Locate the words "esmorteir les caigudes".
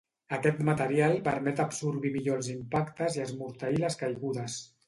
3.29-4.61